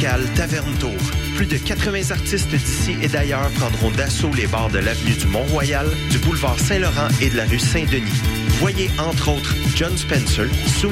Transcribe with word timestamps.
musical 0.00 0.34
Taverne 0.34 0.78
Tour. 0.78 1.29
Plus 1.40 1.46
de 1.46 1.56
80 1.56 2.10
artistes 2.10 2.50
d'ici 2.50 2.96
et 3.00 3.08
d'ailleurs 3.08 3.48
prendront 3.52 3.90
d'assaut 3.92 4.30
les 4.36 4.46
bars 4.46 4.68
de 4.68 4.78
l'avenue 4.78 5.14
du 5.14 5.24
Mont-Royal, 5.24 5.86
du 6.10 6.18
boulevard 6.18 6.60
Saint-Laurent 6.60 7.08
et 7.22 7.30
de 7.30 7.36
la 7.38 7.46
rue 7.46 7.58
Saint-Denis. 7.58 8.20
Voyez 8.60 8.90
entre 8.98 9.30
autres 9.30 9.54
John 9.74 9.96
Spencer, 9.96 10.46
Soons, 10.66 10.90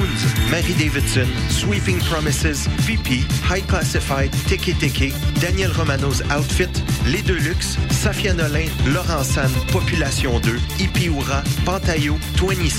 Mary 0.49 0.73
Davidson, 0.73 1.27
Sweeping 1.51 1.99
Promises, 1.99 2.67
VP, 2.79 3.21
High 3.47 3.63
Classified, 3.67 4.31
Tiki 4.47 4.73
Tiki, 4.73 5.13
Daniel 5.39 5.71
Romano's 5.71 6.23
Outfit, 6.35 6.83
Les 7.05 7.21
Deluxe, 7.21 7.77
Safia 7.91 8.33
Nolin, 8.33 8.65
Laurent 8.87 9.23
San, 9.23 9.51
Population 9.71 10.39
2, 10.39 10.57
Ipiura, 10.79 11.43
Pantayo, 11.63 12.17
Twenty 12.37 12.73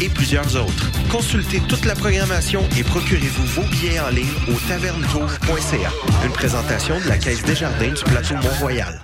et 0.00 0.08
plusieurs 0.08 0.54
autres. 0.54 0.88
Consultez 1.10 1.60
toute 1.68 1.84
la 1.84 1.96
programmation 1.96 2.62
et 2.78 2.84
procurez-vous 2.84 3.46
vos 3.60 3.68
billets 3.70 3.98
en 3.98 4.10
ligne 4.10 4.28
au 4.46 4.68
tavernetour.ca. 4.68 5.90
Une 6.24 6.32
présentation 6.32 7.00
de 7.00 7.07
la 7.08 7.16
Caisse 7.16 7.42
des 7.42 7.54
Jardins 7.54 7.88
du 7.88 8.04
plateau 8.04 8.34
Mont-Royal. 8.34 9.00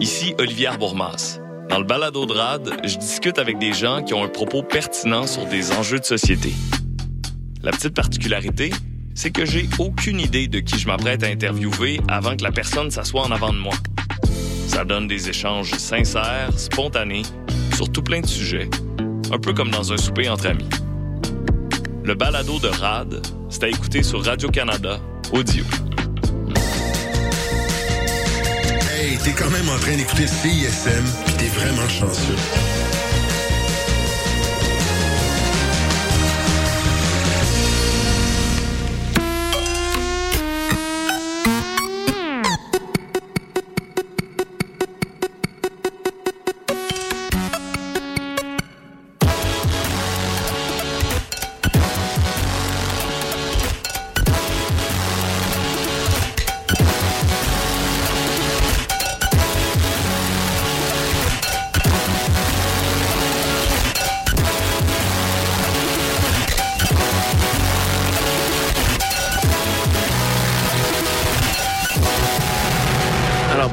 Ici 0.00 0.34
Olivier 0.38 0.70
Bourmas. 0.80 1.38
Dans 1.68 1.78
le 1.78 1.84
balado 1.84 2.26
de 2.26 2.32
RAD, 2.32 2.72
je 2.84 2.96
discute 2.96 3.38
avec 3.38 3.58
des 3.58 3.72
gens 3.72 4.02
qui 4.02 4.14
ont 4.14 4.24
un 4.24 4.28
propos 4.28 4.64
pertinent 4.64 5.28
sur 5.28 5.46
des 5.46 5.70
enjeux 5.72 6.00
de 6.00 6.04
société. 6.04 6.52
La 7.62 7.70
petite 7.70 7.94
particularité, 7.94 8.72
c'est 9.14 9.30
que 9.30 9.46
j'ai 9.46 9.68
aucune 9.78 10.18
idée 10.18 10.48
de 10.48 10.58
qui 10.58 10.80
je 10.80 10.88
m'apprête 10.88 11.22
à 11.22 11.28
interviewer 11.28 12.00
avant 12.08 12.36
que 12.36 12.42
la 12.42 12.50
personne 12.50 12.90
s'assoie 12.90 13.22
en 13.22 13.30
avant 13.30 13.52
de 13.52 13.58
moi. 13.58 13.74
Ça 14.66 14.84
donne 14.84 15.06
des 15.06 15.28
échanges 15.28 15.70
sincères, 15.70 16.50
spontanés, 16.58 17.22
sur 17.76 17.92
tout 17.92 18.02
plein 18.02 18.22
de 18.22 18.26
sujets, 18.26 18.68
un 19.30 19.38
peu 19.38 19.52
comme 19.52 19.70
dans 19.70 19.92
un 19.92 19.96
souper 19.96 20.28
entre 20.28 20.48
amis. 20.48 20.68
Le 22.04 22.14
balado 22.14 22.58
de 22.58 22.68
RAD, 22.68 23.24
c'est 23.48 23.64
à 23.64 23.68
écouter 23.68 24.02
sur 24.02 24.24
Radio-Canada, 24.24 24.98
audio. 25.32 25.64
Hey, 28.90 29.16
t'es 29.18 29.30
quand 29.32 29.50
même 29.50 29.68
en 29.68 29.78
train 29.78 29.96
d'écouter 29.96 30.26
CISM, 30.26 31.04
pis 31.26 31.32
t'es 31.34 31.48
vraiment 31.48 31.88
chanceux. 31.88 32.81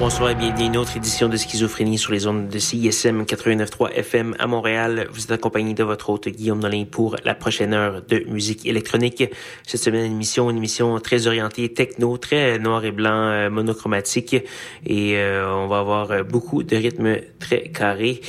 Bonsoir 0.10 0.32
et 0.32 0.36
bienvenue 0.36 0.64
à 0.64 0.66
une 0.66 0.78
autre 0.78 0.98
édition 0.98 1.30
de 1.30 1.38
Schizophrénie 1.38 2.00
sur 2.00 2.12
les 2.12 2.26
ondes 2.26 2.50
de 2.50 2.58
CISM 2.58 3.26
89.3 3.26 3.92
FM 3.92 4.36
à 4.40 4.48
Montréal. 4.48 5.08
Vous 5.12 5.26
êtes 5.26 5.32
accompagné 5.32 5.76
de 5.76 5.84
votre 5.84 6.10
hôte 6.10 6.28
Guillaume 6.30 6.58
Nolin 6.58 6.86
pour 6.90 7.16
la 7.26 7.36
prochaine 7.36 7.76
heure 7.76 8.02
de 8.02 8.24
musique 8.28 8.66
électronique. 8.66 9.24
Cette 9.68 9.84
semaine, 9.84 10.08
une 10.08 10.14
émission, 10.14 10.50
une 10.50 10.58
émission 10.58 11.00
très 11.00 11.28
orientée 11.28 11.72
techno, 11.72 12.18
très 12.18 12.58
noir 12.58 12.84
et 12.86 12.92
blanc, 12.92 13.30
euh, 13.30 13.52
monochromatique 13.52 14.36
et 14.84 15.16
euh, 15.18 15.48
on 15.54 15.68
va 15.68 15.78
avoir 15.78 16.10
euh, 16.10 16.24
beaucoup 16.24 16.64
de 16.64 16.76
rythmes 16.76 17.18
très 17.40 17.70
carrés. 17.70 18.22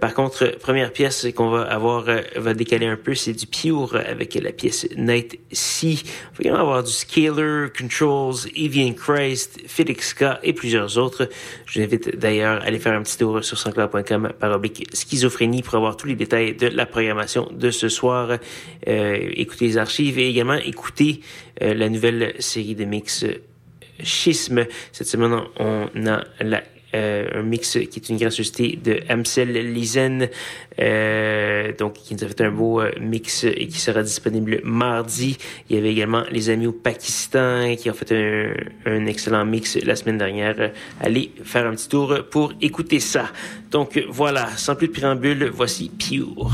par 0.00 0.14
contre, 0.14 0.56
première 0.60 0.92
pièce 0.92 1.26
qu'on 1.34 1.50
va 1.50 1.62
avoir, 1.62 2.04
va 2.36 2.54
décaler 2.54 2.86
un 2.86 2.96
peu, 2.96 3.16
c'est 3.16 3.32
du 3.32 3.48
Pure 3.48 3.96
avec 3.96 4.34
la 4.34 4.52
pièce 4.52 4.86
Night 4.96 5.40
Sea. 5.50 6.04
On 6.44 6.52
va 6.52 6.60
avoir 6.60 6.84
du 6.84 6.92
Scalar, 6.92 7.70
Controls, 7.76 8.48
Evian 8.54 8.92
Christ, 8.92 9.60
Felix 9.66 10.14
K 10.14 10.38
et 10.44 10.52
plusieurs 10.52 10.96
autres. 10.98 11.15
Je 11.66 11.78
vous 11.78 11.84
invite 11.84 12.16
d'ailleurs 12.16 12.62
à 12.62 12.64
aller 12.64 12.78
faire 12.78 12.94
un 12.94 13.02
petit 13.02 13.18
tour 13.18 13.42
sur 13.44 13.58
sanscloud.com 13.58 14.32
par 14.38 14.52
oblique 14.52 14.86
schizophrénie 14.92 15.62
pour 15.62 15.74
avoir 15.74 15.96
tous 15.96 16.06
les 16.06 16.14
détails 16.14 16.54
de 16.54 16.68
la 16.68 16.86
programmation 16.86 17.48
de 17.52 17.70
ce 17.70 17.88
soir. 17.88 18.38
Euh, 18.88 19.30
écouter 19.32 19.66
les 19.66 19.78
archives 19.78 20.18
et 20.18 20.28
également 20.28 20.54
écouter 20.54 21.20
euh, 21.62 21.74
la 21.74 21.88
nouvelle 21.88 22.34
série 22.38 22.74
de 22.74 22.84
mix 22.84 23.24
euh, 23.24 23.42
Schisme. 24.02 24.66
Cette 24.92 25.06
semaine, 25.06 25.40
on 25.58 26.06
a 26.06 26.22
la 26.40 26.62
un 26.94 27.42
mix 27.42 27.72
qui 27.72 27.98
est 27.98 28.08
une 28.08 28.16
gracieuseté 28.16 28.78
de 28.82 29.00
Amsel 29.08 29.52
Lizen, 29.72 30.28
euh, 30.78 31.72
donc 31.78 31.94
qui 31.94 32.14
nous 32.14 32.24
a 32.24 32.28
fait 32.28 32.40
un 32.42 32.50
beau 32.50 32.80
euh, 32.80 32.90
mix 33.00 33.44
et 33.44 33.66
qui 33.68 33.78
sera 33.78 34.02
disponible 34.02 34.60
mardi. 34.64 35.36
Il 35.68 35.76
y 35.76 35.78
avait 35.78 35.92
également 35.92 36.24
les 36.30 36.50
amis 36.50 36.66
au 36.66 36.72
Pakistan 36.72 37.74
qui 37.76 37.90
ont 37.90 37.94
fait 37.94 38.12
un, 38.12 38.52
un 38.86 39.06
excellent 39.06 39.44
mix 39.44 39.76
la 39.76 39.96
semaine 39.96 40.18
dernière. 40.18 40.72
Allez 41.00 41.32
faire 41.44 41.66
un 41.66 41.72
petit 41.72 41.88
tour 41.88 42.18
pour 42.30 42.52
écouter 42.60 43.00
ça. 43.00 43.30
Donc 43.70 44.02
voilà, 44.08 44.48
sans 44.56 44.74
plus 44.74 44.88
de 44.88 44.92
préambule, 44.92 45.50
voici 45.52 45.90
Pure. 45.90 46.50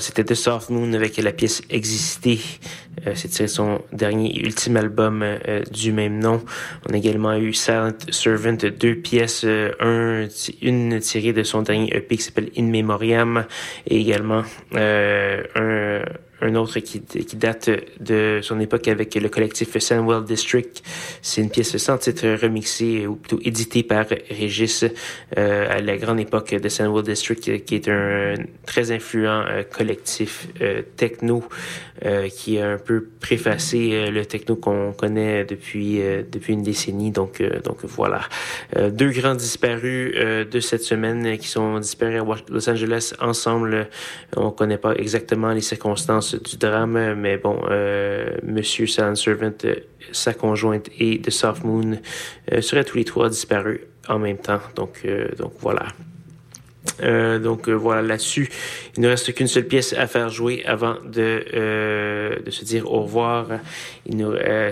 C'était 0.00 0.24
The 0.24 0.34
Soft 0.34 0.70
Moon 0.70 0.92
avec 0.92 1.16
la 1.18 1.32
pièce 1.32 1.62
Exister. 1.70 2.40
Euh, 3.06 3.12
c'est 3.14 3.28
tiré 3.28 3.48
son 3.48 3.82
dernier 3.92 4.30
et 4.36 4.40
ultime 4.40 4.76
album 4.76 5.22
euh, 5.22 5.62
du 5.70 5.92
même 5.92 6.18
nom. 6.18 6.42
On 6.88 6.92
a 6.92 6.96
également 6.96 7.34
eu 7.36 7.52
Silent 7.52 7.92
Servant, 8.10 8.56
deux 8.78 8.96
pièces, 8.96 9.42
euh, 9.44 9.72
un, 9.80 10.26
une 10.62 10.98
tirée 11.00 11.32
de 11.32 11.42
son 11.42 11.62
dernier 11.62 11.94
EP 11.94 12.16
qui 12.16 12.22
s'appelle 12.22 12.50
In 12.56 12.64
Memoriam 12.64 13.44
et 13.86 14.00
également 14.00 14.42
un 14.74 16.02
un 16.40 16.54
autre 16.54 16.78
qui, 16.80 17.00
qui, 17.00 17.36
date 17.36 17.70
de 18.00 18.40
son 18.42 18.60
époque 18.60 18.88
avec 18.88 19.14
le 19.14 19.28
collectif 19.28 19.76
Sandwell 19.78 20.24
District. 20.24 20.82
C'est 21.22 21.40
une 21.40 21.50
pièce 21.50 21.76
sans 21.76 21.98
titre 21.98 22.26
remixée 22.40 23.06
ou 23.06 23.16
plutôt 23.16 23.40
éditée 23.42 23.82
par 23.82 24.06
Régis 24.30 24.84
euh, 25.38 25.66
à 25.70 25.80
la 25.80 25.96
grande 25.96 26.20
époque 26.20 26.54
de 26.54 26.68
Sandwell 26.68 27.04
District, 27.04 27.64
qui 27.64 27.74
est 27.74 27.88
un 27.88 28.34
très 28.66 28.90
influent 28.92 29.44
euh, 29.46 29.62
collectif 29.62 30.48
euh, 30.60 30.82
techno 30.96 31.44
qui 32.34 32.58
a 32.58 32.70
un 32.70 32.78
peu 32.78 33.08
préfacé 33.20 34.10
le 34.10 34.24
techno 34.24 34.56
qu'on 34.56 34.94
connaît 34.94 35.44
depuis 35.44 36.00
depuis 36.32 36.54
une 36.54 36.62
décennie. 36.62 37.10
Donc 37.10 37.42
donc 37.62 37.84
voilà, 37.84 38.22
deux 38.90 39.10
grands 39.10 39.34
disparus 39.34 40.14
de 40.14 40.60
cette 40.60 40.82
semaine 40.82 41.36
qui 41.36 41.46
sont 41.46 41.78
disparus 41.78 42.22
à 42.22 42.24
Los 42.48 42.70
Angeles 42.70 43.12
ensemble. 43.20 43.90
On 44.34 44.50
connaît 44.50 44.78
pas 44.78 44.94
exactement 44.94 45.50
les 45.50 45.60
circonstances 45.60 46.29
du 46.34 46.56
drame, 46.56 47.14
mais 47.14 47.36
bon, 47.36 47.60
euh, 47.70 48.36
Monsieur 48.42 48.86
Servant, 48.86 49.52
euh, 49.64 49.74
sa 50.12 50.34
conjointe 50.34 50.88
et 50.98 51.20
The 51.20 51.30
Soft 51.30 51.64
Moon 51.64 51.98
euh, 52.52 52.60
seraient 52.60 52.84
tous 52.84 52.96
les 52.96 53.04
trois 53.04 53.28
disparus 53.28 53.80
en 54.08 54.18
même 54.18 54.38
temps. 54.38 54.60
Donc, 54.76 55.00
euh, 55.04 55.28
donc 55.36 55.52
voilà. 55.60 55.86
Donc 57.00 57.68
voilà 57.68 58.00
là-dessus, 58.00 58.48
il 58.96 59.02
ne 59.02 59.08
reste 59.08 59.34
qu'une 59.34 59.46
seule 59.46 59.66
pièce 59.66 59.92
à 59.92 60.06
faire 60.06 60.30
jouer 60.30 60.64
avant 60.64 60.96
de 61.04 61.44
se 62.48 62.64
dire 62.64 62.90
au 62.90 63.02
revoir. 63.02 63.48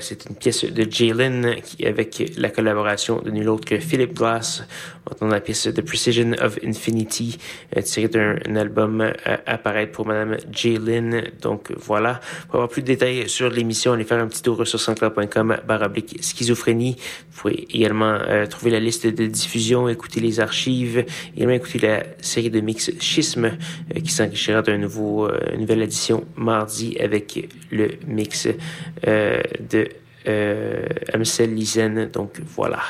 C'est 0.00 0.26
une 0.28 0.36
pièce 0.36 0.64
de 0.64 0.86
Jalen 0.90 1.56
avec 1.84 2.32
la 2.36 2.50
collaboration 2.50 3.20
de 3.20 3.30
nul 3.30 3.48
autre 3.48 3.64
que 3.64 3.78
Philip 3.78 4.14
Glass. 4.14 4.64
On 5.06 5.12
entend 5.12 5.28
la 5.28 5.40
pièce 5.40 5.68
The 5.74 5.80
Precision 5.80 6.32
of 6.40 6.58
Infinity 6.64 7.38
tirée 7.84 8.08
d'un 8.08 8.56
album 8.56 9.00
à 9.24 9.40
apparaître 9.46 9.92
pour 9.92 10.06
Madame 10.06 10.36
Jalen. 10.52 11.24
Donc 11.40 11.72
voilà. 11.76 12.20
Pour 12.46 12.56
avoir 12.56 12.68
plus 12.68 12.82
de 12.82 12.86
détails 12.88 13.28
sur 13.28 13.48
l'émission, 13.48 13.92
allez 13.92 14.04
faire 14.04 14.22
un 14.22 14.28
petit 14.28 14.42
tour 14.42 14.66
sur 14.66 14.80
sanscloud.com 14.80 15.58
baroblique 15.66 16.18
schizophrénie. 16.20 16.96
Vous 17.30 17.42
pouvez 17.42 17.66
également 17.72 18.18
trouver 18.50 18.70
la 18.70 18.80
liste 18.80 19.06
de 19.06 19.26
diffusion, 19.26 19.88
écouter 19.88 20.20
les 20.20 20.40
archives, 20.40 21.04
également 21.36 21.54
écouter 21.54 21.78
la 21.78 22.02
série 22.20 22.50
de 22.50 22.60
mix 22.60 22.90
Schisme 23.00 23.44
euh, 23.44 24.00
qui 24.00 24.10
s'enrichira 24.10 24.62
d'une 24.62 24.80
nouveau, 24.80 25.26
euh, 25.26 25.56
nouvelle 25.56 25.82
édition 25.82 26.24
mardi 26.36 26.96
avec 26.98 27.48
le 27.70 27.90
mix 28.06 28.48
euh, 29.06 29.27
de 29.60 29.88
euh, 30.28 30.86
Amsel 31.12 31.54
Lizen. 31.54 32.10
Donc 32.12 32.40
voilà. 32.44 32.80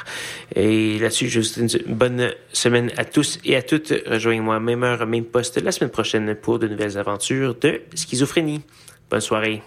Et 0.55 0.99
là-dessus, 0.99 1.28
je 1.28 1.41
vous 1.41 1.45
souhaite 1.45 1.74
une 1.86 1.95
bonne 1.95 2.32
semaine 2.53 2.91
à 2.97 3.05
tous 3.05 3.39
et 3.45 3.57
à 3.57 3.62
toutes. 3.62 3.93
Rejoignez-moi 4.07 4.59
même 4.61 4.82
heure, 4.82 5.07
même 5.07 5.24
poste 5.24 5.61
la 5.62 5.72
semaine 5.72 5.91
prochaine 5.91 6.34
pour 6.34 6.59
de 6.59 6.68
nouvelles 6.68 6.99
aventures 6.99 7.55
de 7.55 7.80
schizophrénie. 7.95 8.62
Bonne 9.11 9.20
soirée. 9.20 9.62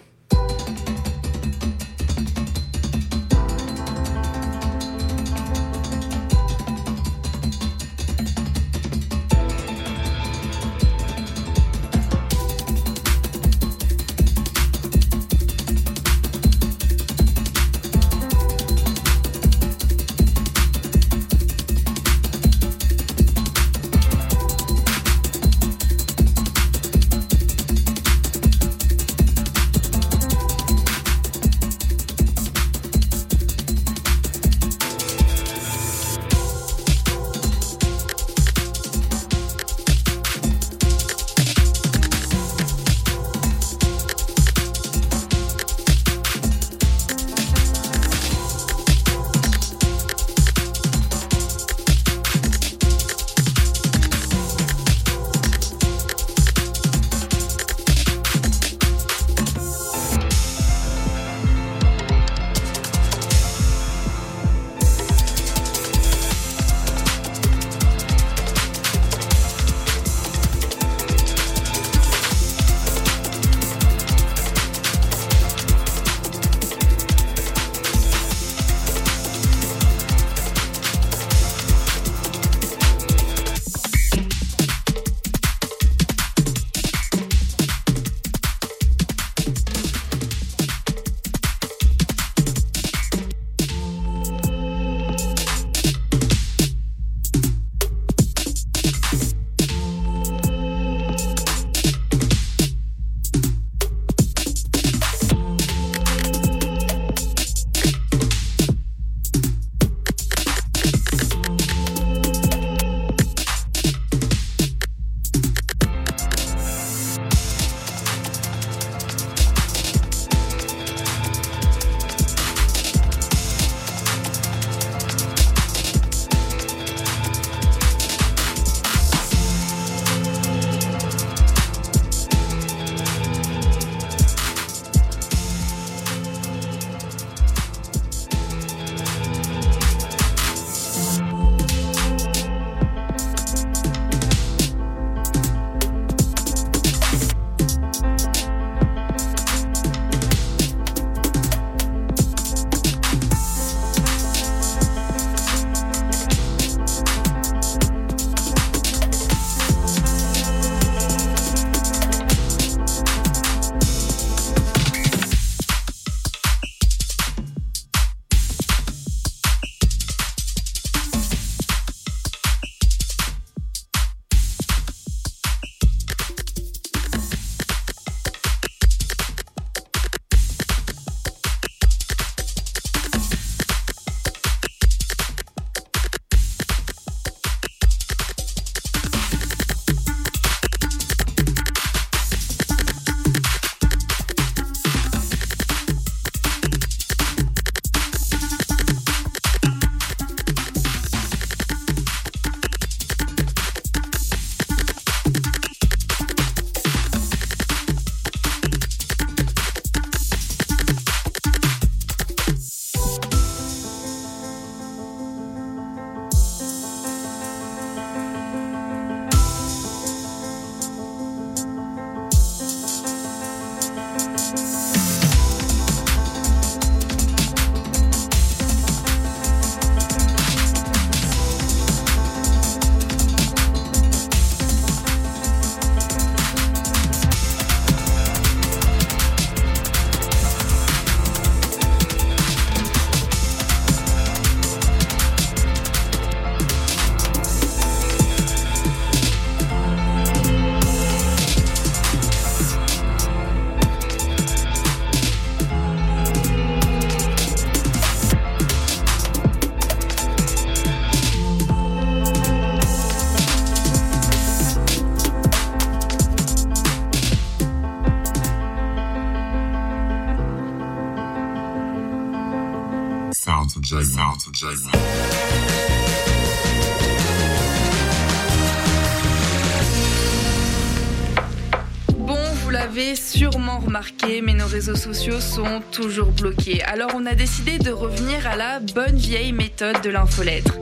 Bon, 282.17 282.37
vous 282.63 282.69
l'avez 282.69 283.17
sûrement 283.17 283.79
remarqué, 283.79 284.41
mais 284.41 284.53
nos 284.53 284.65
réseaux 284.65 284.95
sociaux 284.95 285.41
sont 285.41 285.81
toujours 285.91 286.31
bloqués. 286.31 286.81
Alors 286.83 287.11
on 287.15 287.25
a 287.25 287.35
décidé 287.35 287.79
de 287.79 287.91
revenir 287.91 288.47
à 288.47 288.55
la 288.55 288.79
bonne 288.79 289.17
vieille 289.17 289.51
méthode 289.51 290.01
de 290.01 290.09
l'infolettre. 290.09 290.77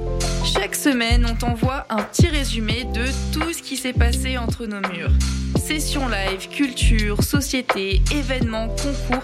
Chaque 0.45 0.75
semaine, 0.75 1.25
on 1.27 1.35
t'envoie 1.35 1.87
un 1.89 2.03
petit 2.03 2.27
résumé 2.27 2.83
de 2.93 3.05
tout 3.33 3.53
ce 3.53 3.63
qui 3.63 3.75
s'est 3.75 3.93
passé 3.93 4.37
entre 4.37 4.67
nos 4.67 4.81
murs. 4.89 5.11
Sessions 5.57 6.07
live, 6.07 6.47
culture, 6.49 7.23
société, 7.23 8.03
événements, 8.11 8.67
concours. 8.67 9.23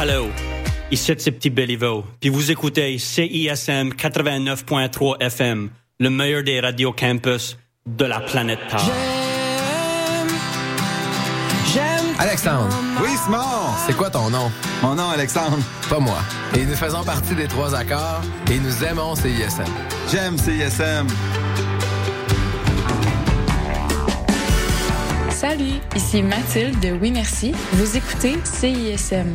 Hello, 0.00 0.28
ici 0.92 1.12
c'est 1.18 1.32
Petit 1.32 1.50
Béliveau, 1.50 2.04
puis 2.20 2.30
vous 2.30 2.52
écoutez 2.52 2.98
CISM 2.98 3.88
89.3 3.88 5.20
FM, 5.20 5.70
le 5.98 6.08
meilleur 6.08 6.44
des 6.44 6.60
radios 6.60 6.92
campus 6.92 7.58
de 7.84 8.04
la 8.04 8.20
planète 8.20 8.60
Terre. 8.70 8.80
Alexandre. 12.20 12.68
Oui, 13.02 13.08
Simon. 13.24 13.42
C'est 13.88 13.96
quoi 13.96 14.08
ton 14.08 14.30
nom? 14.30 14.52
Mon 14.82 14.94
nom, 14.94 15.08
Alexandre. 15.10 15.58
Pas 15.90 15.98
moi. 15.98 16.18
Et 16.56 16.64
nous 16.64 16.76
faisons 16.76 17.02
partie 17.02 17.34
des 17.34 17.48
trois 17.48 17.74
accords 17.74 18.22
et 18.52 18.58
nous 18.60 18.84
aimons 18.84 19.16
CISM. 19.16 19.64
J'aime 20.12 20.38
CISM. 20.38 21.08
Salut, 25.30 25.80
ici 25.96 26.22
Mathilde 26.22 26.78
de 26.78 26.92
Oui 26.92 27.10
Merci. 27.10 27.52
Vous 27.72 27.96
écoutez 27.96 28.36
CISM. 28.44 29.34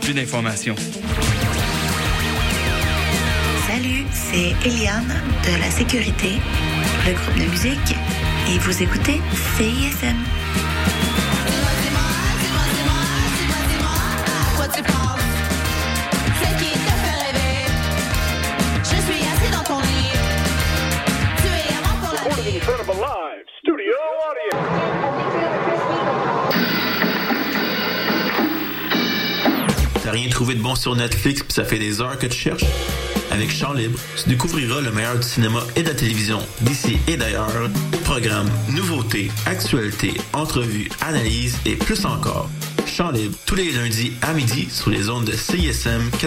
plus 0.00 0.14
d'informations. 0.14 0.74
Salut, 3.66 4.04
c'est 4.12 4.54
Eliane 4.66 5.14
de 5.44 5.60
la 5.60 5.70
Sécurité, 5.70 6.38
le 7.06 7.12
groupe 7.12 7.38
de 7.38 7.50
musique, 7.50 7.96
et 8.48 8.58
vous 8.58 8.82
écoutez 8.82 9.20
CISM. 9.56 10.16
Rien 30.18 30.28
trouvé 30.30 30.54
de 30.56 30.60
bon 30.60 30.74
sur 30.74 30.96
Netflix 30.96 31.42
pis 31.42 31.54
ça 31.54 31.64
fait 31.64 31.78
des 31.78 32.00
heures 32.00 32.18
que 32.18 32.26
tu 32.26 32.36
cherches? 32.36 32.64
Avec 33.30 33.52
Chant 33.52 33.72
Libre, 33.72 33.98
tu 34.16 34.28
découvriras 34.28 34.80
le 34.80 34.90
meilleur 34.90 35.16
du 35.16 35.22
cinéma 35.22 35.60
et 35.76 35.82
de 35.82 35.88
la 35.88 35.94
télévision 35.94 36.40
d'ici 36.60 36.98
et 37.06 37.16
d'ailleurs. 37.16 37.52
Programmes, 38.04 38.50
nouveautés, 38.70 39.30
actualités, 39.46 40.14
entrevues, 40.32 40.88
analyses 41.02 41.58
et 41.66 41.76
plus 41.76 42.04
encore. 42.04 42.48
Chant 42.86 43.12
Libre, 43.12 43.36
tous 43.46 43.54
les 43.54 43.70
lundis 43.70 44.12
à 44.22 44.32
midi 44.32 44.68
sur 44.70 44.90
les 44.90 45.08
ondes 45.08 45.26
de 45.26 45.36
CISM 45.36 46.10